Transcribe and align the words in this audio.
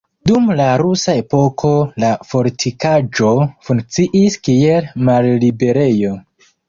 Dum 0.29 0.45
la 0.59 0.67
Rusa 0.81 1.13
epoko 1.17 1.73
la 2.03 2.09
fortikaĵo 2.31 3.29
funkciis 3.69 4.39
kiel 4.49 4.89
malliberejo. 5.11 6.17